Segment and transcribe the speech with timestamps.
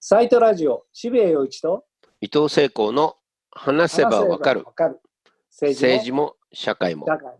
[0.00, 1.84] サイトラジオ、渋谷陽一と
[2.20, 3.16] 伊藤聖光の
[3.50, 4.64] 話せばわかる。
[5.50, 7.04] 政政治も社会も。
[7.04, 7.38] 社会も。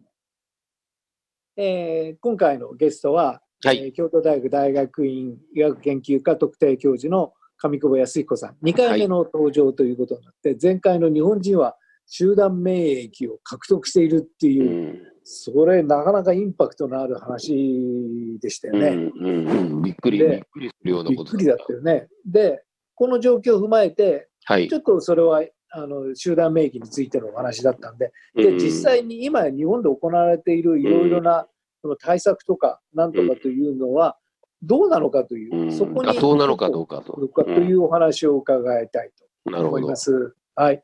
[1.57, 3.79] えー今回のゲストは、はい。
[3.79, 11.77] えー京都大学大学院医学研究科特定教授の上久保康彦さん、2回目の登場ということになって、前回の日本人は
[12.09, 14.99] 集団免疫を獲得しているってういう、ん
[15.31, 18.89] それなかなかインパクトのある話でしたよね。
[18.89, 22.09] うんうんうん、びっくり、でびっくりするようなことびっくりだったよね。
[22.25, 24.75] で、この状況を踏まえて、はいち。
[24.75, 31.47] ょっとそれはあの集団免疫についてのお話だったんで、でうん実際に今、日本で行われているいろいろな
[31.83, 34.17] その対策とか、なんとかというのは、
[34.63, 37.21] どうなのかという、うんそこに妥当なのかどうかと。
[37.21, 39.11] いうお話を伺いたい
[39.45, 39.97] うんなるほどと思いま。
[39.97, 40.35] す。
[40.55, 40.83] はい。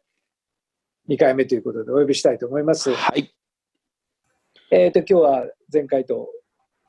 [1.09, 2.93] 2回目ということでお呼びしたいと思います。
[2.95, 3.35] はい。
[4.71, 6.29] えっ、と、今日は前回と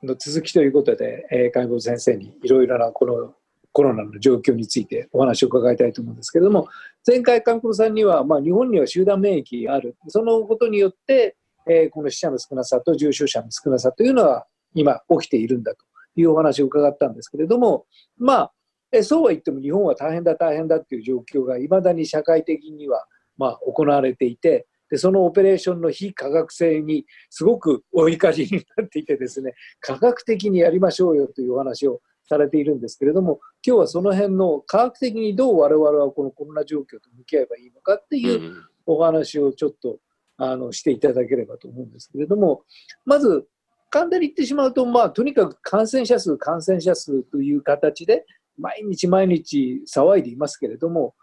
[0.02, 3.34] の続きということで、えー、解剖先生にいろいろなこの
[3.72, 6.66] コロナの状況についてお話を伺いたいと思うんですけれども、
[7.06, 9.96] 前回、韓国さんには、まあ、日本には集団免疫がある。
[10.08, 11.36] そのことによって、
[11.68, 17.84] えーこの死者の少なさと重症者の少なさというのは今起きているんだというお話を伺ったんですけれども、
[18.16, 18.52] まあ、
[18.92, 23.04] えーそうは言っても日本は大変だ大変だっていう状況がいまだに社会的には、
[23.36, 38.64] まあ、行われていて、でそのオペレーションの非科学性にすごくお怒りになっていてですね、科学的にやりましょうよというお話をされているんですけれども、今日はその辺の科学的にどう我々はこのコロナ状況と向き合えばいいのかっていううん。
[38.88, 39.98] お話をちょっと
[40.38, 42.62] あのしていただければと思うんですけれども、
[43.04, 43.46] まず
[43.90, 48.24] 簡単に言ってしまうと、まあ、とにかく感染者数、感染者数という形で、
[48.58, 51.14] 毎日毎日騒いでいますけれども、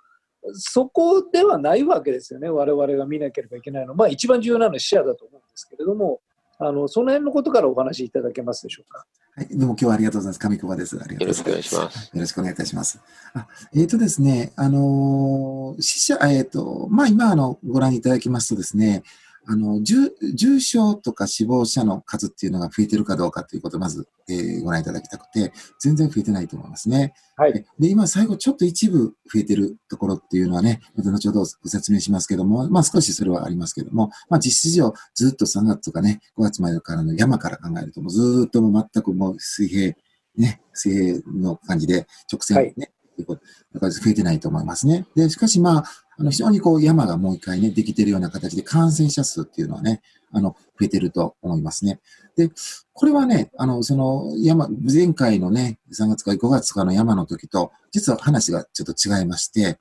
[0.54, 6.20] そこではないわけですよね、我々が見なければいけないのは、まあ、一番重要なのは死者だと思うんですけれども、
[6.60, 9.06] あのその辺のことからお話しいただけますでしょうか。
[9.36, 10.40] はい、どうも今日はありがとうございます。
[10.40, 10.96] 上久保です。
[10.96, 11.50] ありがとうございます。
[11.50, 12.16] よろしくお願いします。
[12.16, 13.00] よろしくお願いいたします。
[13.34, 19.02] あえっ、とですね、あのー死者、えっ、と、まあ今あのご覧いただきますとですね、
[19.46, 27.14] あの重重症とか死亡者の数っていうのが増えてるかどうかということをまず、えーご覧いただきたくて、全然増えてないと思いますね。
[27.36, 39.94] はい、で、今最後ちょっと一部増えてるところっていうのはね、また後ほどご説明しますけども、まあ少しそれはありますけども、まあ実質上ずっと3月とかね、5月前からの山から考えると、もうずーっともう全くもう水平、
[40.38, 43.42] ね、水平の感じで直線ね、ということ
[43.74, 45.06] だから増えてないと思いますね。
[45.16, 45.84] で、しかしまあ、
[46.18, 50.02] あの非常にこう山がもう一回ね、できてるような形で感染者数っていうのはね、
[50.32, 52.00] あの、増えてると思いますね。
[52.36, 52.50] で、
[52.94, 59.78] これはね、あの、その山、前回のね、3月か5月かの山の時と、実は話がちょっと違いまして、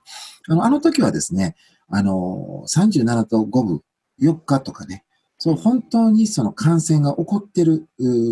[0.49, 1.57] あの、あの時はですね、
[1.89, 3.83] あの、37と5分、
[4.21, 5.05] 4日とかね、
[5.39, 7.89] そう、本当にその感染が起こってる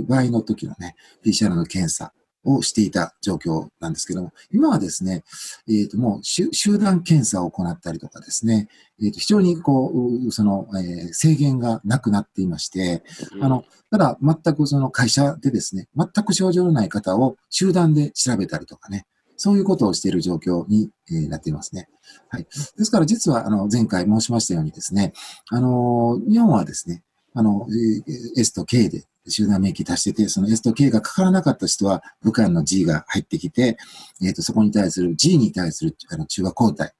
[0.06, 0.94] 場合の時のね、
[1.24, 2.12] PCR の検査
[2.44, 5.24] をしていた状況なんですけども、今はですね、
[5.68, 8.68] えっ、と、もう集集団検査を行ったりとかですね、
[9.02, 13.02] えっ、と、非常にこう、うその、えー制限がなくなっていまして、
[13.40, 19.06] あの、ただ、全くその会社でですね、全く症状のない方を集団で調べたりとかね、
[19.36, 21.88] そういうことをしている状況に、えーなっていますね。
[22.28, 22.46] はい。
[22.76, 25.12] ですから、実は、あの、前回申しましたようにですね、
[25.50, 27.02] あの、日本はですね、
[27.34, 33.76] あの、えー S と K で集団免疫足してて、その S と K がかからなかった人は、武漢の G が入ってきて、
[34.22, 36.94] えっ、と、そこに対する G に対するあの中和抗体。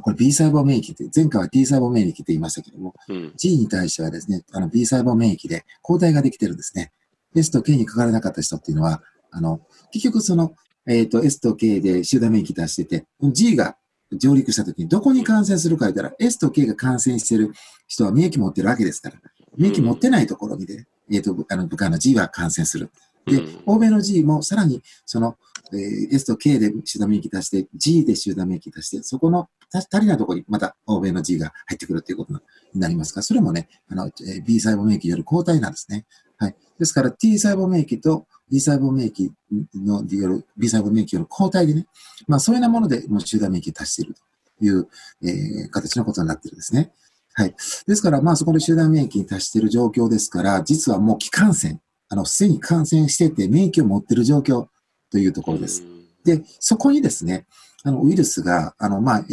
[0.00, 3.32] これ B 細胞免疫って、前回は T 細胞免疫って言いましたけども、うん。
[3.36, 6.92] G に対してはですね、あの B 細胞免疫で抗体ができてるんですね。
[7.34, 9.60] S と K にかからなかった人っていうのは、あの、
[9.92, 10.54] 結局その、
[10.86, 13.76] えっ、と、S と K で集団免疫出してて、G が
[14.12, 17.52] 上陸した時にどこに感染するか言ったら、S と K が感染してる
[17.86, 19.16] 人は免疫持ってるわけですから、
[19.56, 22.90] 免疫持ってないところにで、えっ、と、あの、部下の G は感染する。
[23.26, 25.36] でうん、欧米の G もさらに、その、
[25.72, 32.34] えー S と K で集団免疫出して、G で集団免疫出して、そこのた足りないところにまた欧米の G が入ってくるということ
[32.74, 36.04] になりますが、それもね、あの、えー B 細胞免疫による抗体なんですね。
[36.36, 36.56] はい。
[36.78, 39.30] ですから T 細胞免疫と B 細胞免疫
[39.74, 41.86] のによる、B 細胞免疫による抗体でね、
[42.26, 44.88] まあそういうようなものでもう集団免疫を足しているという、
[45.22, 46.92] えー形のことになっているんですね。
[47.34, 47.54] はい。
[47.86, 54.66] ですから、まあそこで集団免疫に達している状況ですから、実はもう気感染、あの、すでに感染してて免疫を持っている状況
[55.10, 55.82] というところです。
[56.24, 57.46] で、そこにですね、
[57.84, 59.24] あの、ウイルスが、あの、まあ、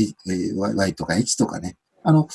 [0.75, 2.27] Y とか H とかね、あの、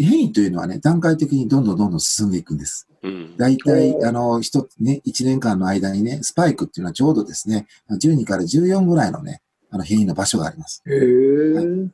[0.00, 2.88] 変異というのはね、段階的にどんどんどんどん進んでいくんです。
[3.02, 3.36] うん。
[3.36, 9.42] 大体あの、一つね、1年間の間にね、スパイクっていうのはちょうどですね、12から14ぐらいのね、
[9.76, 10.82] あの変異の場所があります。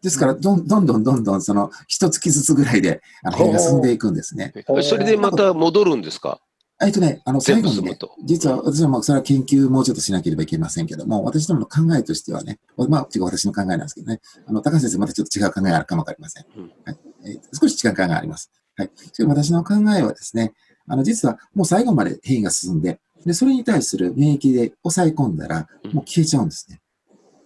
[0.02, 4.52] ですから、どんどんどんどんどん、その、一月ずつぐらいで、あの、変異が進んでいくんですね。
[4.56, 6.40] えそれでまた戻るんですか？
[6.84, 12.58] えっとね、あの、全最後にね実は私はもうそれは研究もうちょっとしなければいけませんけども、私どもの考えとしてはね、
[12.88, 16.44] まあ、違う私の考えなんですけどね、あの、高橋先生またちょっと違う考えがあるかもわかりません。
[16.56, 18.50] うんはいえー少し違う考えがあります。
[18.76, 18.90] はい。
[19.12, 20.54] それ私の考えはですね、
[20.88, 26.80] あの、実はもう最後まで変異が進んで、で、それに対する免疫で抑え込んだら、もう消えちゃうんですね。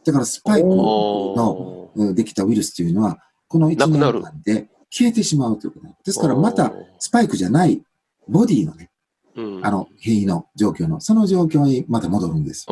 [0.07, 3.19] だからスパイクのできたウイルスというのは、
[3.49, 7.83] この1なくなる年間で消えてしまうということですから、また、スパイクじゃない
[8.29, 8.91] ボディのね、
[9.35, 12.67] うんあの、変異の状況の、その状況にまた戻るんです。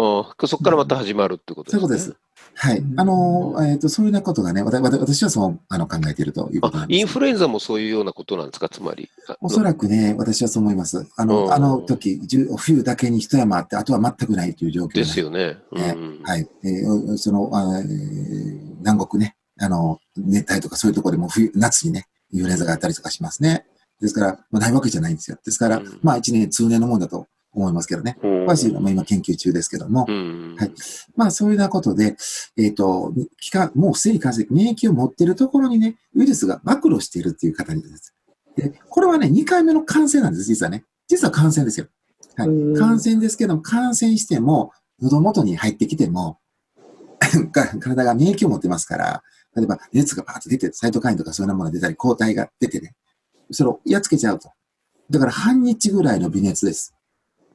[0.46, 1.80] そこからまた始まるってことですね。
[1.80, 2.23] そういうことです。
[2.54, 2.82] はい。
[2.96, 6.98] あの、えっ、と、そういうようなことがね、わたわた私はそうあの考えているということなんです。
[6.98, 9.08] あインフルエンザもそういうようなことなんですか、つまり。
[9.28, 11.06] あおそらくね、私はそう思います。
[11.16, 15.56] あうんの、あの時、じゅ冬だけに一山あって、あとは全くないという状況でですよね。
[15.72, 16.48] ねうんはい。
[16.64, 23.64] えーその、あーえー南国ね、あの、熱帯とかそういうところでも冬、夏にね、インフルエンザがあったりとかしますね。
[24.00, 25.38] ですから、まあ、ないわけじゃないんですよ。
[25.44, 28.18] ですから、うんまあ、一年、通年のもんだと思いますけどね。
[28.22, 30.72] うん詳しいのも今研究中ですけども、うんはい
[31.16, 32.16] まあ、そういうようなことで、
[32.58, 38.14] えっ、と、期間、もうすでに感染、免疫を持っているところにね、ウイルスが暴露しているっていう方にです。
[38.56, 40.84] で、これはね、2回目の感染なんです、実はね。
[41.08, 41.86] 実は感染ですよ。
[42.36, 42.76] はいうん。
[42.76, 46.38] 感染ですけども、感染しても、喉元に入ってきても、
[47.52, 49.22] が体が免疫を持ってますから、
[49.56, 52.94] 例えば熱がバーッと出て、サイトカインとかそういうものが出たり、抗体が出てね、
[53.50, 54.50] それをやっつけちゃうと。
[55.10, 56.93] だから半日ぐらいの微熱です。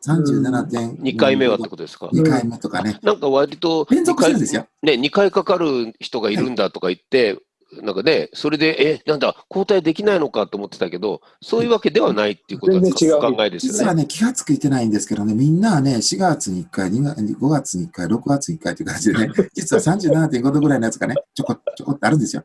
[0.06, 1.02] 37.5。
[1.02, 3.00] 2回目はってことですか？2回目とかね。
[3.02, 4.68] なんか割と連続してるんですよ。
[4.84, 7.38] ね、2回かかる人がいるんだとか言って、
[7.84, 13.80] なんかね、それで、え、なんだ、交代できないのかと思ってたけど、そういうわけではないっていうことは全然違うお考えですよね。
[13.80, 22.44] 実はね、気がついてないんですけどね、みんなはね、4月に1回、2月5月に1回、6月に1回という感じでね、 実は37.5度ぐらいのやつがね、ちょこちょこってあるんですよ。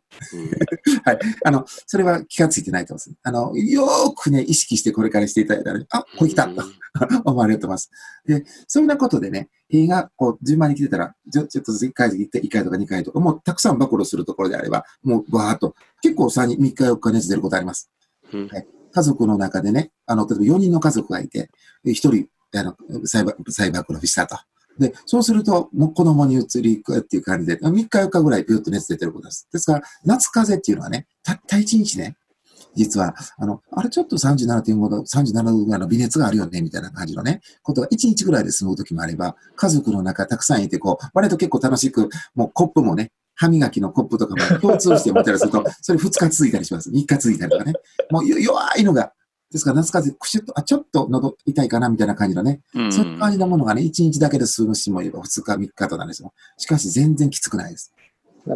[1.04, 1.18] はい。
[1.44, 3.18] あの、それは気がついてないと思います。
[3.22, 6.62] あの、よーくね、意識してこれからしていただいたら、あ、これ来たと
[7.24, 7.90] 思われると思います。
[8.26, 17.90] で、そういうようなことでね、塀がこう順番に来てたら、ちょちょっと1回、1回とか2回とか、もうたくさん暴露するところであれば、もうバーっと、結構3、3日4日熱出ることあります。
[18.32, 18.50] うん
[18.94, 21.50] 家族の中でね、あの、例えば4人の家族がいて、
[21.84, 24.36] 1人、あの、再ば再暴露したと。
[24.78, 29.48] で、そうすると、もう子供に移り行くっていう感じで、3日4日ぐらいビュッと熱出てることです。
[29.52, 32.16] ですから、夏風邪っていうのはね、たった1日ね、
[32.74, 46.90] 実は、あの、あれちょっと37.5度、37度ぐらいの微熱があるよね、みたいな感じのね、ことが1日ぐらいで済む時もあれば、家族の中たくさんいて、こう、割と結構楽しく、もうコップもね、歯磨きのコップとかも共通して持ったりすると、それ2 日続いたりします。
[46.90, 47.72] 3日続いたりとかね。
[48.10, 49.12] もうよ弱いのが、
[49.50, 56.32] ですから夏風邪、くしゅっと、あ、ちょっと喉痛いかな、みたいな感じのね、うんそういう感じのものがね、1日だけで済む人もいれば、2日、3日となんですよ。
[56.58, 57.92] しかし、全然きつくないです。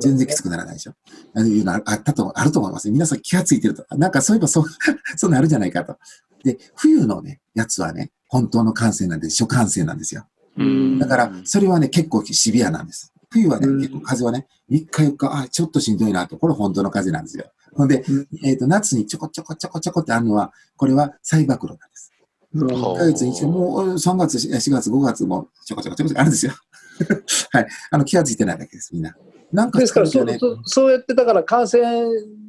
[0.00, 0.92] 全然きつくならないでしょ。
[1.34, 2.90] あいうのああったと、あると思います。
[2.90, 3.86] 皆さん気がついてると。
[3.96, 4.64] なんかそういえばそう、
[5.16, 5.96] そうなるじゃないかと。
[6.44, 10.26] で、冬のね、やつはね、本当の感染なんで、初感染なんですよ。
[10.56, 13.12] うんだから、それはね、結構シビアなんです。
[13.30, 16.36] 冬はね、うん結構風邪はね、3日4日、あ、ちょっとしんどいなと。
[16.38, 17.44] これ本当の風邪なんですよ。
[17.74, 22.12] ほんで、うんえっ、と、夏にちょこちょこちょこちょこってあるのは、これは再暴露なんです。
[22.54, 26.52] うんは1ヶ月に一度、もう3月、4月、5月もちょこちょこちょこちょこあるんですよ。
[27.52, 27.66] はい。
[27.90, 29.14] あの、気がついてないだけです、みんな。
[29.52, 31.82] なんかですからそ疲れてねそそうやってだから感染、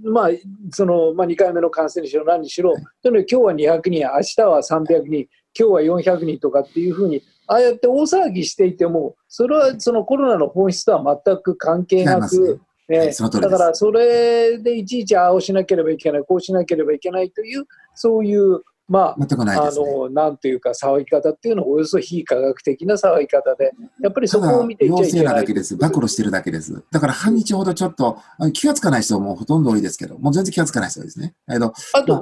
[0.04, 0.30] まあ
[0.72, 12.62] そのまあ、2回目の感染にしろ何にしろ、とにかく今日は200人、明日は300人、今日は400人とかっていうふうに、ああやって大騒ぎしていても、それはそのコロナの本質とは全く関係なく、
[12.92, 19.70] えはいだからそれでいちいちああをしなければいけない、こうしなければいけないという、そういう、まあ、ないあ。
[19.72, 23.72] のなんていうか、騒ぎ方っていうのは、およそ非科学的な騒ぎ方で、
[24.02, 25.78] やっぱりそこを見ていっちゃいけないなだけです。
[25.78, 26.84] 暴露してるだけです。
[26.90, 31.36] だから半日ほどちょっと、あ気がつかない人もほとんど多いですけど、もう全然気がつかない人ですね。
[31.48, 32.22] えっと、あと、ま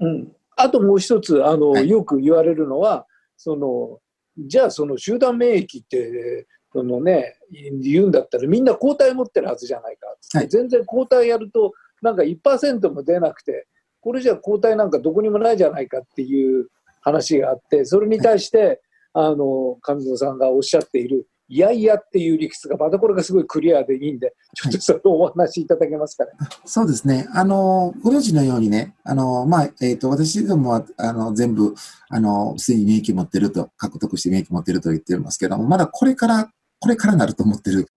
[0.00, 1.88] うん、あともう一つあの、はい。
[1.88, 3.98] よく言われるのはその
[4.38, 10.06] じゃあその集団免疫ってその、ね、言うんだったらみんな抗体持ってるはずじゃないか。
[10.38, 10.48] はい。
[10.48, 11.72] 全然抗体やると
[12.02, 13.66] なんか1%も出なくて
[14.00, 16.68] これじゃ抗体なんかどこにもないじゃないかっていう
[17.00, 18.80] 話があってそれに対して、
[19.12, 26.32] あの上野さんがおっしゃっているいやいやっていう理屈がまたこれがすごいクリアでいいんでちょっとそれをお話しいただけますかね。
[26.64, 27.26] そうですね。
[27.32, 31.74] あの、ご存知のようにね、あの、まあ、えっ、と、私どもは、あの、全部、
[32.10, 36.50] あの、すでに免疫持ってると、獲得して免疫持ってると言ってますけども、まだこれから、
[36.80, 37.88] これからなると思ってる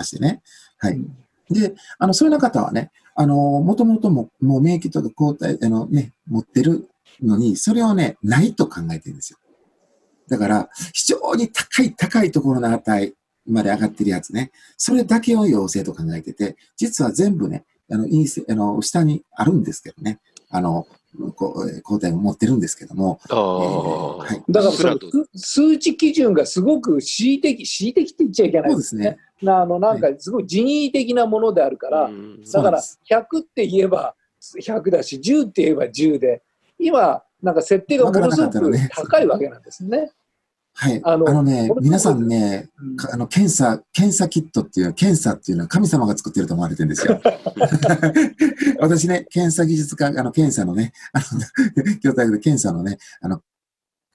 [0.00, 0.42] ましてね。
[0.78, 1.00] はい。
[1.50, 6.88] で、あの、そういうような方はね、あの、もともとも、もう免疫とか抗体、あのね、持ってる
[7.22, 9.38] のに、それをね、ないと考えてるんですよ。
[10.30, 13.14] だから、非常に高い、高いところの値
[13.46, 20.86] まで上がってるやつね、それだけを陽性と考えてて、実は全部ね、あの、陰性、あの、下にあるんですけどね、あの、
[21.34, 24.42] こう抗体を持ってるんですけども、ああ、はい。
[24.48, 29.18] だからその数数値基準がすごく恣意的、恣意的って言っちゃいけないですね。
[29.42, 32.44] なあのなんかすごい人為的なものであるから、うん。
[32.44, 36.42] だからそ100って言えば100だし、10って言えば10で、
[36.78, 40.12] 今、なんか設定がものすごく高いわけなんですね。
[40.74, 41.00] はい。
[41.04, 47.20] あのあのね皆さんね、うんかあの、検査、検査キットっていう、検査っていうのは神様が作ってると思われてるんですよ。
[48.80, 53.42] 私ね、検査技術科、あの、検査のね、あの、京大学で検査のね、あの、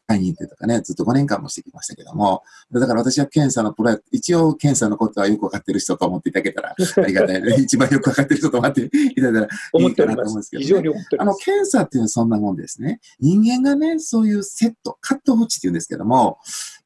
[0.08, 7.56] 会に行ってとかね、ずっと5年間もしてきましたけども、だから私は検査のプロや、一応検査のことはよくわかってる人と思っていただけたら ありがたいね。
[7.62, 10.50] 一番よくわかってる人と思っていただいたらいいかなと思うんまですす。
[10.52, 11.36] けどねあの。
[11.36, 13.00] 検査っていうのはそんなもんですね。
[13.20, 16.38] 人間がね、そういうセット、カットフ値っていうんですけども、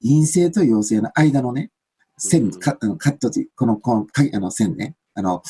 [0.02, 1.72] 陰性と陽性の間のね、
[2.18, 5.42] 線、うんカット値、この、この、かあの線ね、あの、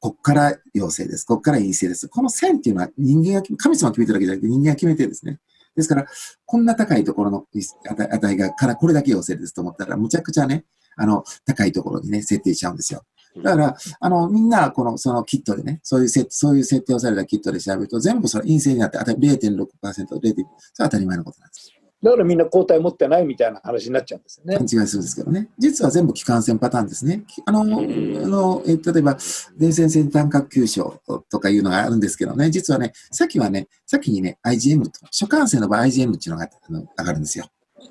[0.00, 1.24] こっから陽性です。
[1.24, 2.08] こっから陰性です。
[2.08, 5.40] この線っていうのは人間が神様が決めてるわけじゃなくて人間が決めてるんですね。
[5.78, 6.06] ですから、
[6.44, 10.64] こんな高いところの値が、からこれだけ要請ですと思ったら、むちゃくちゃね、
[10.96, 13.04] あの、高いところにね、設定しちゃうんですよ。
[13.44, 19.68] だから、あの、みんな、この、そのキットでね、そういう設、そういう設定をされたキットで調べると、全部それ陰性になって、あたり0.6%、0.1%、
[20.08, 20.44] それは
[20.78, 21.77] 当たり前のことなんです。
[22.02, 24.62] だからみんな抗体持ってないみたいな話になっちゃうんですよね勘。
[24.62, 25.48] 違いするんですけどね。
[25.58, 27.24] 実は全部気管線パターンですね。
[27.26, 29.18] きあの、あの、え例えば、
[29.56, 37.46] 伝染性単核球症とかいうのがあるんですけどね、実はね、さっきはね、先にね、IgM と、初感染の場合 IgM っていうのがあの上がるんですよ。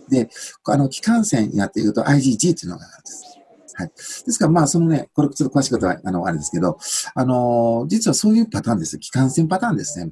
[0.10, 0.30] で、
[0.66, 3.24] あの、気管線になっていると IgG っていうのが上がるんです。
[3.74, 3.88] はい。
[3.90, 6.80] ですから、まあ、そのね、これちょっと詳しいことは、あの、あれですけど、
[7.14, 8.98] あの、実はそういうパターンです。
[8.98, 10.12] 気管線パターンですね。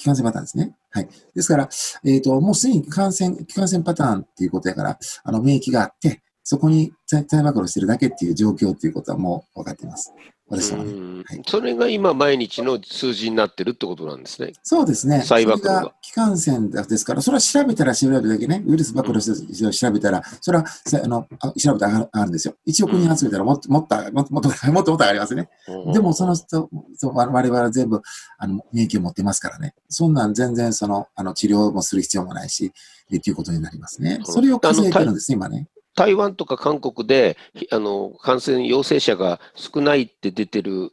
[0.00, 0.74] 気管線パターンですね。
[0.90, 1.08] はい。
[1.34, 1.68] ですから、
[2.04, 10.12] えっ、と、もうすでに感染、気管線パターンっていうことやから、あの、免疫があって、そこに体暴露してるだけっていう状況っていうことはもう分かっています。
[10.50, 11.10] 私はい
[11.46, 14.52] それが今、毎日の数字になってるってことなんですね。
[14.62, 15.22] そうですね。
[15.22, 22.54] 再暴露が気管栓ですから、それは調べたら調べるだけね、ウイルス暴露して調べたら、それはさあのあ調べたら上がるんですよ。
[22.66, 25.48] 1億人集めたらもっともっともっともっともっともっと上がりますね。
[25.92, 26.68] でもその人、
[27.02, 28.02] 我々は全部
[28.38, 29.74] あの免疫を持ってますからね。
[29.88, 32.72] そんなん全然そのあの治療もする必要もないし、
[33.12, 34.20] えっていうことになりますね。
[34.24, 35.68] それを数えてるんですね、今ね。
[35.96, 40.92] 台湾とか韓国でひあの感染陽性者が少ないって出てる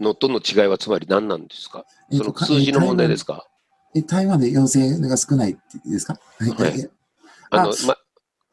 [0.00, 1.84] のとの違いはつまり何なんですか？
[2.10, 3.46] えっとその数字の問題ですか？
[3.94, 6.18] え台湾で陽性が少ないですか？
[6.38, 6.90] はいはいえ
[7.50, 7.96] あのあま、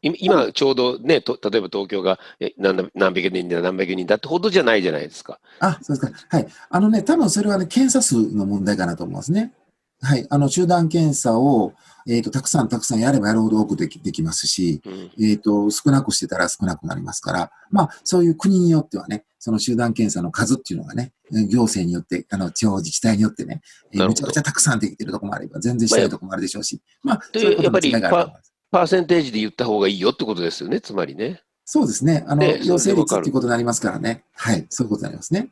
[0.04, 5.40] い今ちょうどね、と例えば東京がえ何何百人だ何百人だってほどじゃないじゃないですか。
[5.60, 6.38] あ、そうですか。
[6.38, 6.48] はい。
[6.70, 9.54] あのね、多分それはね、検査数の問題かなと思いますね。
[10.02, 10.26] はい。
[10.30, 11.74] あの、集団検査を、
[12.08, 23.62] えっ、と、たくさんたくさんやればやるほど多くできできますし、うんえっ、と、少なくしてたら少なくなりますから、まあ、そういう国によってはね、その集団検査の数っていうのがね、え行政によって、あの、地方自治体によってね、
[23.94, 28.54] えーめちゃくちゃたくさんできてるところもあれば、全然しないところもあるでしょうし、まあ、でそういうことの違いがあると思います。
[28.72, 31.44] パーセンテージで言った方がいいよってことですよね、つまりね。
[31.66, 32.24] そうですね。
[32.28, 34.24] あの、ね陽性率っていうことになりますからね。
[34.34, 34.66] はい。
[34.70, 35.50] そういうことになりますね。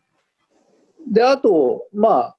[1.11, 2.37] で、あと、まあ、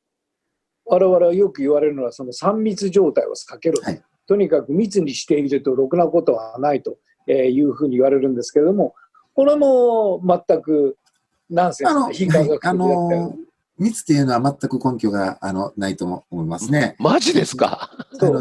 [0.90, 6.96] 我々はよく言われるのは、その3密状態を避けろと、はいとにかく密にしているとろくなことはないと
[7.28, 8.94] いうふうに言われるんですけれども、
[9.34, 10.96] これも全く
[11.50, 13.36] ナンセンス非科学的だあった
[13.76, 16.94] 密っていうのは全く根拠が、あの、ないとも思いますね。
[17.00, 17.90] マジですか？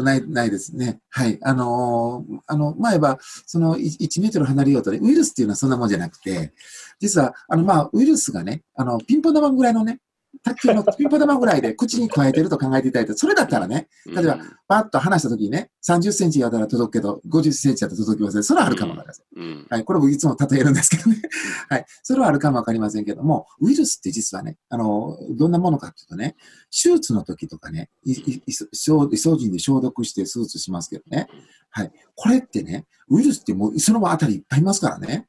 [0.04, 1.00] ない、ないですね。
[1.08, 1.40] はい。
[1.42, 6.52] あのーあの、前は、その1、1メートル離れようとね、ウイルスっていうのはそんなもんじゃなくて、
[7.00, 9.98] 実は、あの、まあ、ウイルスがね、あの、ピンポン玉ぐらいのね、
[10.42, 18.44] 卓球のピンポン玉ぐらいで口に加えてると考えていただいて、それだったらね、例えばパッと離した時にね、30センチやったら届くけど、50センチやったら届きません。
[18.44, 19.26] それはあるかもわかりません。
[19.36, 19.84] うんはい。
[19.84, 21.22] これもいつも例えるんですけどね。
[21.68, 21.84] はい。
[22.02, 26.36] それはあるかもわかりませんけども、ウイルスって実はね、あの、どんなものかっていうとね、
[26.70, 31.28] 手術の時とかね、いいい消イソジンで消毒して手術しますけどね。
[31.70, 31.92] はい。
[32.14, 35.26] これってね、ウイルスってもうその場あたりいっぱいいますからね。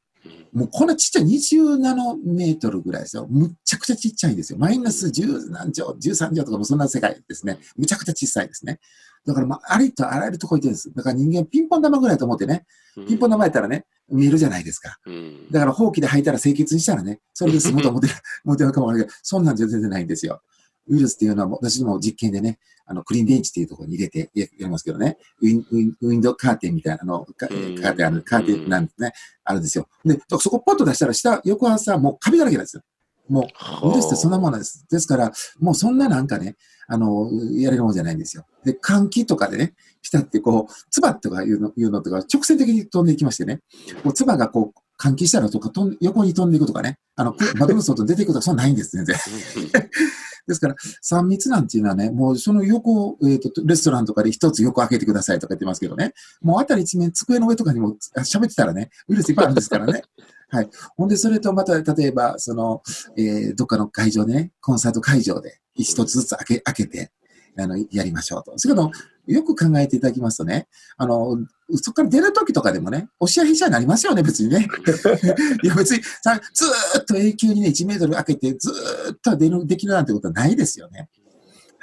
[0.52, 3.26] もうこんなちっちゃい20ナノメートルぐらいですよ。
[3.30, 4.58] むっちゃくちゃちっちゃいんですよ。
[4.58, 7.58] マイナス10何兆、13兆とかもそんな世界ですね。
[7.76, 8.78] むちゃくちゃ小さいですね。
[9.26, 10.92] だからまあ、ありとあらゆるとこ行ってるんです。
[10.92, 12.66] だから人間ピンポン玉ぐらいと思ってね、
[13.06, 14.98] ピンポン玉やったらね、見えるじゃないですか。
[15.06, 20.42] うんだから、ほうきで吐いたら清潔にしたらね、それで済むと思ってる、思ってるかもわからないけど、そんなんじゃ全然ないんですよ。
[20.88, 29.12] ウイルスっていうのは私も実験でね、あの、クリーンベンチっていうところに入れてややりますけどね、ウィンウィンウィンドウカーテンみたいなの、カーテンある、カーテンなんですね、
[29.44, 29.88] あるんですよ。
[30.04, 32.82] で、そこポッと出したら、下、翌朝、もうカビだらけなんですよ。
[33.28, 33.48] も
[33.82, 34.84] う、ウイルスってそんなものなんです。
[34.90, 36.56] ですから、もうそんななんかね、
[36.88, 38.44] あの、やれるもんじゃないんですよ。
[38.64, 43.60] で、換気とかでね、ピタってこう、唾とかいうのいうのとか、直線的に飛んでいきましてね、
[44.04, 49.16] もう唾がこう、換気したらとか飛ん、横に飛んでいくとかね、あの、く窓の外に出ていくとか、そんなないんです、全然。
[50.46, 60.02] ですから、3密なんていうのはね、もうその横、えっ、と、レストランとかで一つ横開けてくださいとか言ってますけどね、もうあたり一面、机の上とかにもあ喋ってたらね、ウイルスいっぱいあるんですからね。
[60.48, 60.68] はい。
[60.96, 62.82] ほんで、それとまた、例えば、その、
[63.16, 67.10] えーどっかの会場でね、コンサート会場で一つずつ開け、開けて、
[67.58, 68.52] あの、やりましょうと。
[68.56, 68.90] それから、
[69.26, 70.66] よく考えていただきますとね、
[70.96, 71.38] あの、
[71.76, 74.66] そこから出るときとかでもね、押し合いへし合いになりますよね、別にね。
[75.62, 76.64] いや、別にさ、ず
[77.00, 78.72] っと永久にね、1メートル開けて、ず
[79.12, 81.08] っと出る、できるなんてことはないですよね。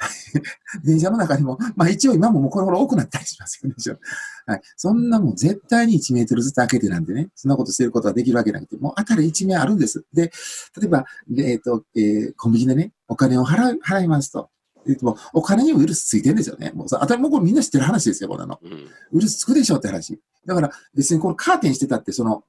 [0.84, 4.00] 電車の中にも、まあ一応今ももうこの頃多くなったりしますよね。
[4.46, 4.60] はい。
[4.76, 10.04] そんなもん絶対に1メートルずつ開けてなんてね、そんなことしてることができるわけなくて、もうあたり一面あるんです。
[10.12, 10.32] で、
[10.80, 11.04] 例えば、
[11.36, 14.50] えっ、と、えーコンビニでね、お金を払う、払いますと。
[14.86, 16.72] でもお金にウイルスついてるんですよね。
[16.74, 18.58] もうさ、当たりもうこれみんな知ってる話ですよ、こんなの。
[18.62, 18.72] うん
[19.12, 20.18] ウイルスつくでしょって話。
[20.46, 22.44] だから別にこのカーテンしてたって、その、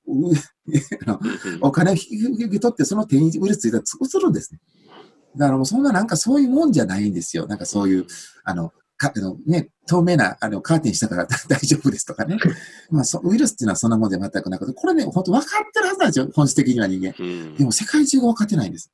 [1.62, 4.60] お金を引き受け取って、その手にウイルスついたらつくするんですね。
[5.36, 7.48] だからもうそんななんかそういうもんじゃないんですよ。
[7.48, 8.06] なんかそういう、
[8.44, 8.72] あの、
[9.02, 12.38] かあのね、透明なあのカーテンしたから 大丈夫ですとかね。
[12.92, 17.14] まあそ、ウイルスっていうのはそんなもんで全くなくて、これね、本当分かってるはずなんですよ、本質的には人間。
[17.18, 18.92] うんでも世界中が分かってないんです。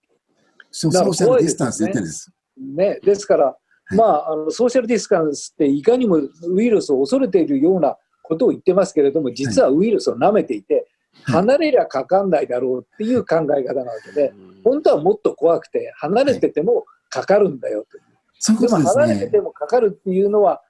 [0.71, 2.31] そうソーシャルディスタンスで言ってるんです。
[2.59, 3.57] ね、ですから、
[3.91, 3.95] い。
[3.95, 10.87] まあ、あのソーシャルディスタンスっていかにもウイルスを恐れているようなことを言ってますけれども、実はウイルスを舐めていて、
[11.23, 11.35] はい。
[11.35, 14.33] 離れりゃかかんないだろうっていう考え方なわけで、
[14.63, 17.97] 本当はもっと怖くて、離れててもかかるんだよと。
[17.97, 18.07] でも
[18.39, 19.03] そういうことですね。
[19.03, 20.61] 離れててもかかるっていうのは、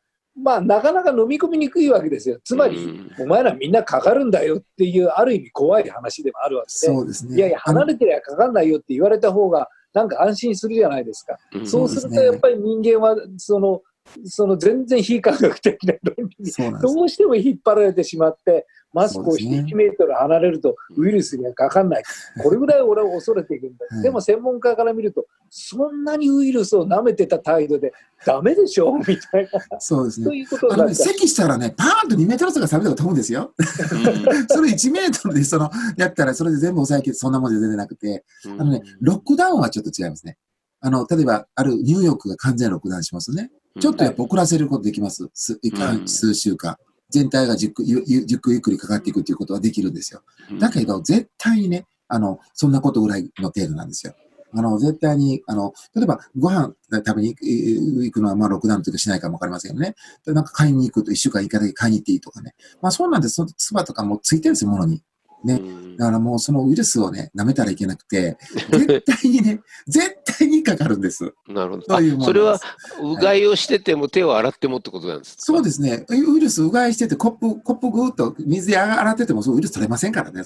[0.41, 2.39] まあ、なかなか飲み込みにくいわけですよ。
[2.43, 2.77] つまり、
[3.17, 3.23] うん。
[3.23, 7.35] お前らみんなかかるんだよっていう、ある意味怖い話でもあるわけで、そうですね。
[7.35, 11.37] いやいや、離れてりゃかかんないよって言われた方が、なんか安心するじゃないですか。
[11.53, 13.81] うんそうするとやっぱり人間はその
[14.25, 16.51] その全然非科学的な論理に。
[16.81, 19.71] どうしても引っ張られてしまってマスクをしてそうですね。
[19.73, 22.03] 1メートル離れるとウイルスにはかかんない。
[22.41, 24.03] これぐらい俺は恐れていくんだ、はい。
[24.03, 27.93] でも専門家から見るとそんなにウイルスを舐めてた態度で
[28.25, 28.93] ダメでしょ？
[28.97, 29.79] みたいな。
[29.79, 30.37] そうですね。
[30.37, 33.53] いうことあのね、になっちゃう咳したらね、パーンと2メートルとか3メートル飛ぶんですよ。
[34.49, 38.61] それ1メートルでその、やったらそれで全部抑えきれそんなもんじゃ全然なくて、うん。
[38.61, 40.37] あのね、ロックダウンはちょっと違いますね。
[40.79, 43.51] あの、例えば、あるニューヨークが完全ロックダウンしますね。
[43.79, 45.29] ちょっとやっぱ遅らせることできます。
[45.33, 46.77] 数うん数週間。
[47.09, 50.21] 全体がじっくゆゆじっくりゆっくりかかっていくということはできるんですよ。
[50.59, 54.13] だけど、絶対にね、あの、そんなことぐらいの程度なんですよ。
[54.53, 59.95] あの、絶対に、あの、例えば、ご飯食べに行く行くのは、まあ、ロックダウンというかしないかもわかりませんけどね。
[60.25, 62.55] でなんか買いに行くと、一週間以下だけ買いに行っていいとかね。
[62.81, 63.35] まあ、そうなんです。
[63.35, 65.03] その唾とかもついてるんですよ、ものに。
[65.43, 65.61] ね
[65.97, 68.37] だからもうそのウイルスをね、舐めたらいけなくて、
[68.69, 71.33] 絶対にね、絶対にかかるんです。
[71.47, 71.85] なるほど。
[72.25, 72.59] それは
[73.01, 75.41] うがいをしてても手を洗ってもってことなんですか？
[75.41, 76.05] そうですね。
[76.09, 80.43] ウイルスうがいしてて、コップ、コップぐーっと水で洗ってても、そうウイルス取れませんからね。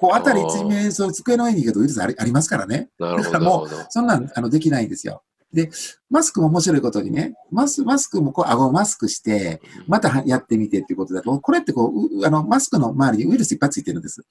[0.00, 2.88] こう、あたり一面、そう、机の上に行くとウイルスありありますからね。
[2.98, 3.24] なるほど。
[3.24, 5.22] だからもうそんなん、あの、できないんですよ。
[5.52, 5.70] で、
[6.10, 14.22] マスクも面白いことにね、マスマスクもこう、顎をマスクして、またはやってみてっていうことだと、これってこう、うあの、マスクの周りにウイルスいっぱいついてるんです。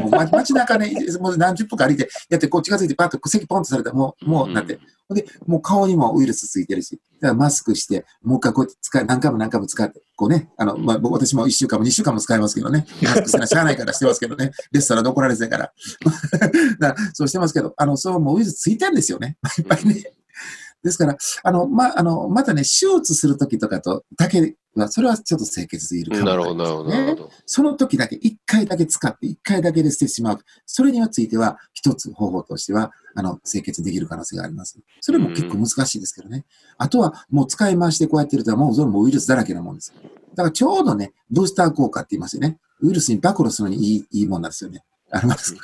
[0.00, 4.78] もうま街中ね、もう何十分か歩いて、やって、こう近づいて、パッと席ポンとされたら、もう、もう、なって。
[5.08, 15.72] ほんで、もう顔にもウイルスついてるし、だからマスクして、もう一回こうやって使い、何回も何回も使って、こうね、あの、まあ、僕私も一週間も二週間も使いますけどね、マスクせなしゃあないからしてますけどね、レストランで怒られてたから。
[16.78, 19.36] だからそうしてますけど、あの、そう、もうウイルスついてるんですよね。
[19.58, 20.12] いっぱいね。
[20.82, 27.30] ですから、あの、ま、あの、またね、手術するときとかと、だけは、それはちょっと清潔でいるかもなるほど、なるほど、なるほど。
[27.46, 30.38] その時だけ、一回だけ使って、一回だけで捨ててしまう。
[30.66, 34.78] それにはついては、一つ方法としては、あの、清潔できる可能性があります。
[35.00, 36.44] それも結構難しいですけどね。
[36.78, 39.92] あとは、もう使い回してこうやってると、もうそれもウイルスだらけなもんです。
[40.34, 42.58] だからちょうどね、ブースター効果って言いますよね。
[42.80, 44.84] ウイルスに暴露するのにいい、いいもんなんですよね。
[45.10, 45.54] あります。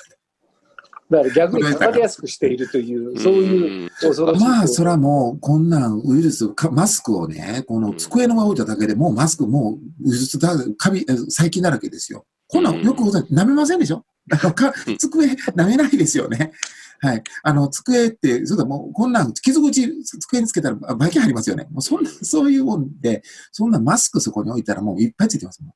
[1.11, 4.44] だから逆にかかりやすくしているという、そういううん恐ろしい。
[4.44, 12.27] まあ、それはもう、こんなんウイルス、かマスクをね、この机の上置いただけでもうマスク、もうウイルスだ、カビ、え細菌だらけですよ。
[12.47, 14.05] こんなんよくご存知、舐めませんでしょ？
[14.31, 16.53] か机、舐めないですよね。
[17.01, 17.23] はい。
[17.44, 19.88] あの、机って、そうだ、もう、こんなん、傷口、
[20.21, 21.68] 机につけたら、あばい菌入りますよね。
[21.71, 25.73] もう、そんな、そういうもんで、そんなマスクそこに置いたら、もういっぱいついてますもん。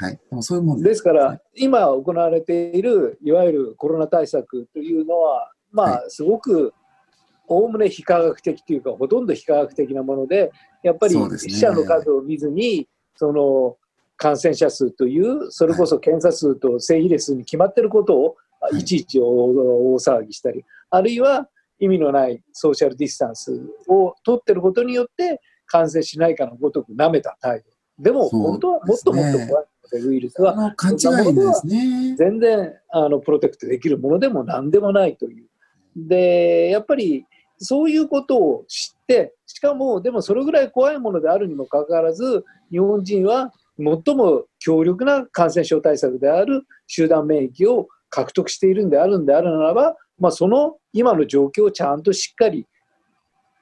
[0.00, 0.20] はい。
[0.30, 6.72] もうそういうもんですから、今行われているいわゆるコロナ対策というのは、まあ、すごく
[7.48, 10.52] おおむね非科学的というか、ほとんど非科学的なもので、
[10.84, 13.76] やっぱり死者の数を見ずに、その
[14.16, 18.36] 感染者数という、それこそ検査数と正比例数に決まっていることを、
[18.72, 18.78] い。
[18.78, 21.48] いちいち大大騒ぎしたり、あるいは
[21.80, 28.02] 意味のないソーシャルディスタンスを取ってることによって、感染しないかのごとく舐めた態度。
[28.02, 29.64] でも、本当はもっともっと怖い。
[29.64, 32.14] ので、ウイルスは勘違いですね。
[32.16, 35.46] 全然あのプロテクトできるものでも何でもないという。
[35.96, 37.24] で、やっぱり
[37.58, 52.66] そういうことを知って、しかも、でもそれぐらい怖いものであるにもかかわらず、日本人は最も強力な感染症対策である集団免疫を獲得しているんであるんであるならば、まあ、その今の状況をちゃんとしっかり、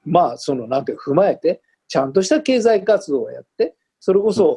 [0.04, 4.56] まあ、その、なんて踏まえて、ちゃんとした経済活動をやって、それこそ、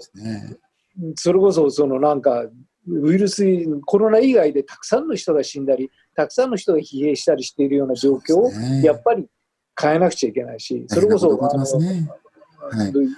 [1.16, 2.46] それこそ、そのなんか、
[2.88, 3.44] ウイルス、
[3.86, 8.82] コロナ以外でたくさんの人が死んだり、たくさんの人が疲弊したりしているような状況を、ね。
[8.84, 9.28] やっぱり
[9.80, 11.30] 変えなくちゃいけないし、それこそ、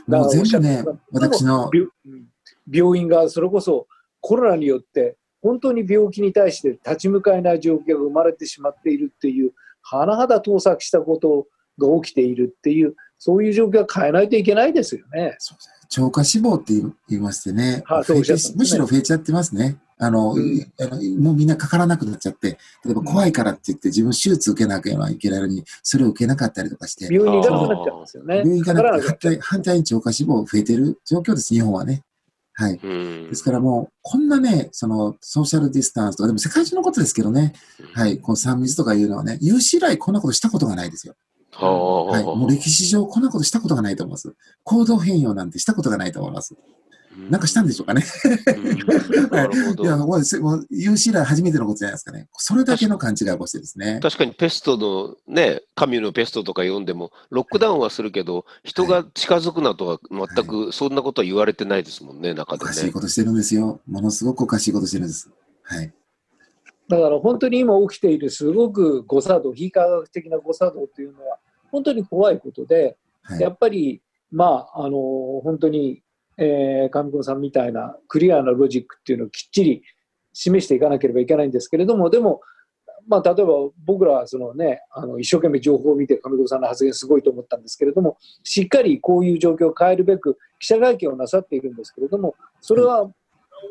[0.08, 1.70] もう全部ね私の
[2.72, 3.88] 病院がそれこそ
[4.20, 9.54] コロナによって本当に病気に対して立ち向かえない状況が生まれてしまっているっていう
[9.92, 11.48] 甚だ盗作したこと
[11.80, 15.36] が起きているっていうそういう状況は変えないといけないですよね。
[15.38, 19.78] そうですね超過死亡って言い言いましてね、はい増えてむしろ増えちゃってますね。
[20.00, 28.38] あの、うんあのもうみんなかからなくなっちゃって、例えば怖いからって言って自分手術受けなきゃいけないのに、それを受けなかったりとかして、病院に行かなくなっちゃうんですよね。
[28.38, 32.02] 病院行かなくて反対反対に超過死亡増えてる状況です、日本はね。
[32.54, 32.80] はい。
[32.82, 37.54] うんですからもう、こんなね、その、ソーシャルディスタンスとか、でも世界中のことですけどね、
[37.94, 41.14] はい、こう3密とかいうのはね、有史以来こんなことしたことがないですよ。
[41.52, 42.24] はい。
[42.24, 44.34] もう歴史上こんなことしたことがないと思います。
[44.64, 46.56] 行動変容なんてしたことがないと思います。
[47.30, 48.04] なんかしたんでしょうかね。
[49.82, 50.08] いや、ど。
[50.08, 52.28] もうせもう有史以来初めてのことじゃないですかね。
[52.38, 54.00] それだけの勘違いをしてですね。
[54.02, 62.92] 確かにペストのね、神のペストとか読んでも、ロックダウンはするけど、人が近づくなとは全くそんなことは言われてないですもんね、中でおかしいね。
[62.92, 63.82] ことしてるんですよ。
[63.88, 65.30] ものすごくおかしいことしてるんです。
[65.64, 65.94] はい。
[66.92, 71.38] だから本当に今起きているすごく誤作動、非科学的な誤作動というのは
[71.72, 73.50] 本当に怖いことで、はいや。
[73.50, 74.98] っぱり、まあ、あの
[75.42, 76.04] 本当に、
[76.38, 79.84] えー、上久さんみたいなクリアなロジックっていうのをきっちり
[80.34, 82.42] 示していかなければいけないんですけれども、でも、
[83.08, 83.54] まあ、例えば
[83.86, 93.10] 僕らはその、ね、あの一生懸命情報を見て上久さんの発言すごいと思ったんですけれども、しっかりこういう状況を変えるべく記者会見をなさっているんですけれども、それは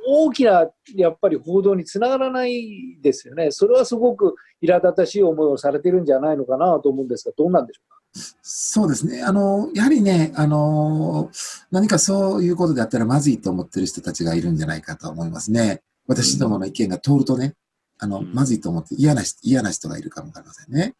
[0.07, 3.50] 大きなやっぱり報道につながらないですよね。
[3.50, 8.00] それはすごく苛立たしい思いをされてるんじゃないのかなと思うんですが、どうなんでしょうか？
[8.42, 9.22] そうですね。
[9.22, 11.31] あの、やはりね、あの、
[11.70, 15.83] 何かそういうことであったらまずいと思ってる人たちがいるんじゃないかと思いますね。
[16.09, 17.55] 私どもの意見が通るとね、
[18.03, 20.94] あの、うんまずいと思って嫌な人、嫌な人がいるかもわかりませんね。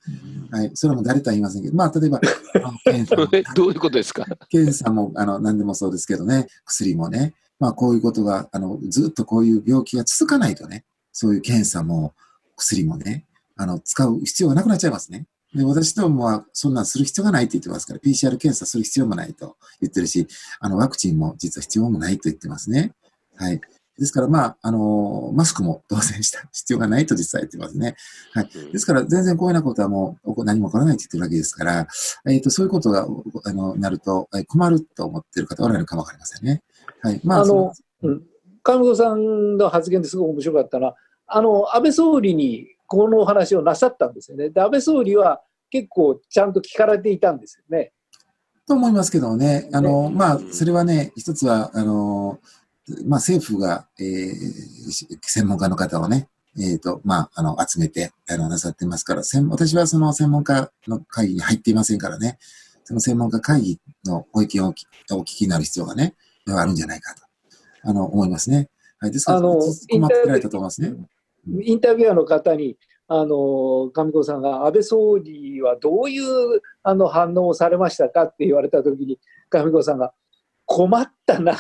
[0.53, 0.71] はい。
[0.75, 2.21] それも誰とは言いませんけど、まあ、例えば、
[2.63, 4.25] あのどういうことですか？
[4.51, 12.15] 検査も、あの、何でもそうですけどね、薬もね、まあ、こういうことが、あの、ずっとこういう病気が続かないとね、そういう検査も、
[12.57, 15.27] 薬もね、あの、使う必要がなくなっちゃいますね。
[15.55, 20.27] で、私どもは、そんなんする必要がないって言ってますから、PCR 検査する必要もないと言ってるし、
[20.61, 22.93] あの、ワクチンも実は必要もないと言ってますね。
[23.37, 23.61] はい。
[23.99, 27.97] ですから、まあ、あの、マスクも当然した必要がないと実際言ってますね。
[28.33, 28.51] はい。
[28.73, 31.87] ですから、全然こういうようなことはもう、何も起こらないって言ってるわけですから、
[32.27, 36.63] えっ、と、そういうことが、おあの、なると、え困ると思ってる方おられるかもわかりませんね。
[37.03, 37.21] はい。
[37.25, 38.23] まあ、あのそうん
[38.63, 44.51] 上久さんの発言ですごく面白かったのは、あの安倍総理にこのお話をなさったんですよね。
[44.51, 47.93] で安倍総理は結構ちゃんと聞かれていたんですよね。
[48.67, 49.69] と思いますけどね。
[49.73, 52.39] あの、ねまあう、んそれはね、一つは、あの、
[53.05, 62.39] まあ、政府が、えーし専門家の方をね、えっ、と、まあ、あの、集めて、あの、なさってますから、専私はその専門家の会議に入っていませんからね、
[62.85, 66.15] その専門家会議のご意見をお聞きになる必要がね、
[66.59, 67.23] あるんじゃないかと、
[67.83, 68.69] あの、思いますね。
[68.99, 69.11] はい。
[69.11, 70.95] ですから、あの困ってられたと思いますね。
[71.63, 72.77] インタビュアーの方に、
[73.13, 80.13] あの上子さんが安倍総理はどういうあの反応をされましたかって言われたときに、上子さんが
[80.65, 81.59] 困ったなっ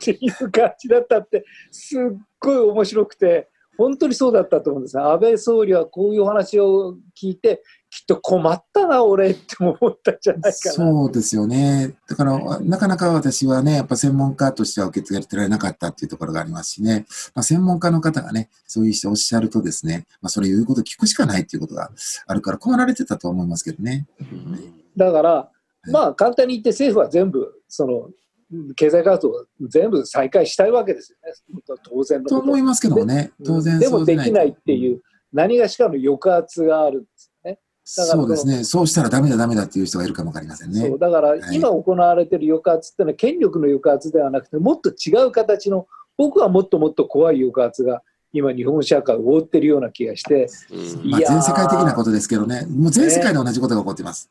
[0.00, 2.00] ていう感じだったって、すっ
[2.38, 3.48] ごい面白くて、
[3.78, 5.02] 本当にそうだったと思うんですね。
[5.02, 10.52] 安倍総理はこういうお話を聞いて、きっと困ったな、俺って思ったんじゃないかな。
[10.72, 11.92] そうですよね。
[12.08, 21.90] だから、なかなか私はね、やっぱ専門家としては受け継がれてられなかったっていうところがありますしね、まあ、専門家の方がね、そういう人おっしゃるとですね、まあ、それ言うこと聞くしかないっていうことが
[22.26, 24.06] あるから困られてたと思いますけどね。
[24.96, 25.50] だから、
[25.86, 25.90] い。
[25.90, 28.10] まあ簡単に言って政府は全部、その
[28.76, 32.36] 経済活動を全部再開したいわけですよね、当然のこと。
[32.36, 37.29] と思いますけどもね、当然でもでできないっていうう、何がしかの抑圧があるんです
[37.92, 38.62] そうですね。
[38.62, 40.98] そうしたらダメだダメだっていう人がいるかもわかりませんねそう。
[40.98, 54.30] だからい今行われている抑圧っていうのは権力の抑圧ではなくて、もっと違う形の、僕はもっともっと怖い抑圧が今、日本社会を覆っているような気がして、うんまあ、全世界的なことですけどね、もう全世界で同じことが起こっています。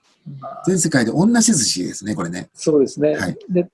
[0.65, 2.49] 全世界で同じ寿司ですね、これね。
[2.53, 3.15] そうですね。
[3.15, 3.67] はいで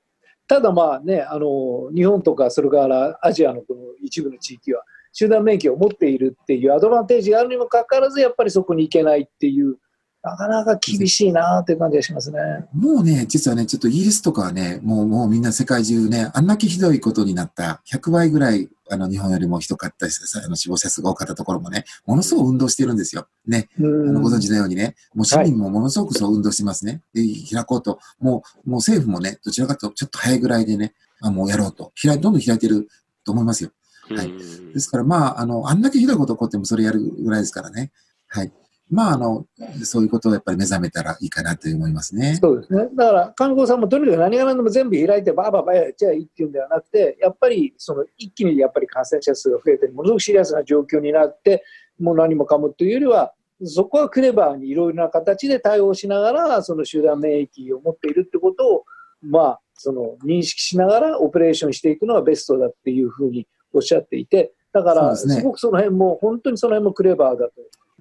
[0.47, 4.83] ただまあね、あの、日本とかそれからアジアのこの一部の地域は
[5.15, 9.77] 集団免疫を持っているっていうアドバンテージがあるにもかかわらず、やっぱりそこに行けないっていう、
[10.21, 12.39] なかなか厳しいなっていう感じがしますね。
[12.73, 23.27] もうね、実はね、ちょっとイギリスとかはね、もう、もうみんな世界中ね、あんだけひどいことになった、100倍ぐらい、あの、日本よりもひどかったし、あの死亡者数が多かったところもね、ものすごく運動してるんですよ。
[23.47, 23.69] ね。
[23.79, 27.01] うあのご存ん知のようにね、もう市民もものすごくそう運動してますね。
[27.13, 27.21] で、
[27.53, 31.93] 開こうと、もう、もう政府もね、どちらかとちょっと早いぐらいでね、あもうやろうと。
[32.01, 32.89] 開い、どんどん開いてる
[33.23, 33.69] と思いますよ。
[34.09, 37.93] はいうんですから、まあ、あの、あんだけひどいこと起こってもそれやるぐらいですからね。
[38.27, 38.51] はい。
[38.91, 39.45] まあ、あの、
[39.83, 42.37] そういうことをやっぱり目覚めたらいいかなと思いますね。
[42.41, 42.89] そうですね。
[42.93, 51.63] だから、観光さんもとにかく何が何でも全部開いて、ばあばあばあやっちゃいいっていうんではなくて、やっぱり、その、一気にやっぱり感染者数が増えて、ものすごくシリアスな状況になって、
[51.97, 58.83] もう何もかもというよりは、そこはクレバーにいろいろな形で対応しながら、その集団免疫を持っているってことを、
[59.21, 67.53] まあ、その認識しながらオペレーションしていくのがベストだっていうふうにおっしゃっていて、だから、すごくその辺も、本当にその辺もクレバーだと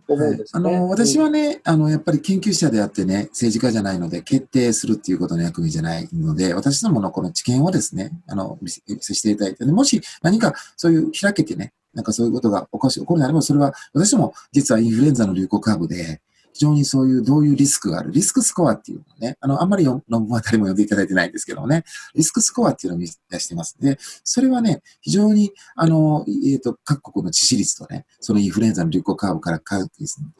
[0.08, 0.62] 思うんですね。
[0.64, 16.20] はいあの、私はね、あの、やっぱり研究者であってね、政治家じゃないので、決定するっていうことの役目じゃないので、私どものこの知見をですね、あの、見せ見せていただいて、ね、もし何かそういう開けてね、なんかそういうことが起こし起こるならば、それは、私ども実はインフルエンザの流行株で、
[16.55, 23.77] 非常にそういうどういうリスクがある、リスクスコアっていうのをね、あの、あんまり論文は誰も読んでいただいてないんですけどもね、リスクスコアっていうのを見出してます。
[23.81, 29.79] で、それはね、非常に、あの、えっ、と、各国の致死率とね、そのインフルエンザの流行カーブからか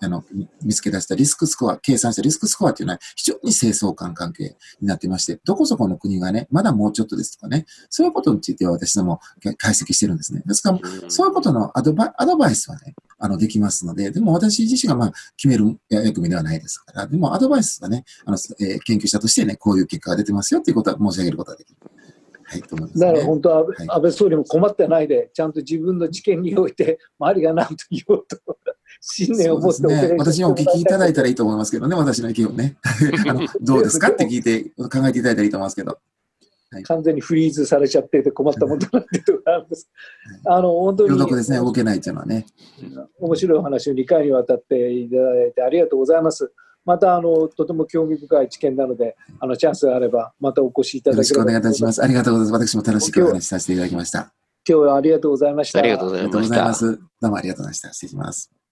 [0.01, 9.21] あの見見つけ出したリスクスコア、計算したリスクスコアっていうのは非常に正相関関係になってまして、どこそこの国がね、まだもうちょっとですとかね、そういうことについては私ども
[9.59, 10.43] 解析してるんですね。
[10.47, 21.77] ですから、そういうことのアドバアドバイスはね、あの、できますので、でも私自身がまあ、決める役目ではないですから、でもアドバイスはね、あの、えー研究者としてね、こういう結果が出てますよっていうことは申し上げることができる。
[22.45, 23.07] はい、と思います、ね。
[23.07, 28.37] だから本当は安倍,、はい安倍総理も困ってないで、ちゃんと自分の知見において、周りが何と言おうと、
[29.01, 30.17] 信念を持ってね。
[30.19, 32.77] 私にお聞きいただいたらいいいと思いますけどね、私の意見をね。
[33.27, 34.09] あのどうですか？
[34.09, 35.99] って聞いて、考えていただいたらいいと思いますけど。
[36.83, 39.89] 完全にフリーズされちゃってて困ったもんだなっていうところがあるんです。
[40.47, 42.47] あの本当に両読ですね、動けないっていうのはね。
[43.19, 46.53] 面白いお話を2回にわたっていただいてありがとうございます。
[46.85, 52.03] またあのとても興味深い知見なので、あのチャンスがあればまたお越しいただければよろしくお願いいたします。
[52.03, 52.69] ありがとうございます。
[52.69, 54.33] 私も楽しくお話しさせていただきました。
[54.69, 55.79] 今日はありがとうございました。
[55.79, 57.01] ありがとうございましたありがとうございます。
[57.21, 57.93] どうもありがとうございました。
[57.93, 58.64] 失礼します。